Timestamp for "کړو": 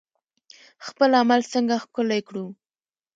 2.27-2.45